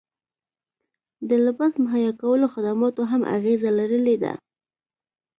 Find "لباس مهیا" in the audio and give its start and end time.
1.45-2.11